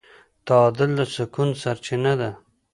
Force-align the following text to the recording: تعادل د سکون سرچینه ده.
تعادل 0.45 0.91
د 0.97 0.99
سکون 1.15 1.49
سرچینه 1.61 2.13
ده. 2.19 2.31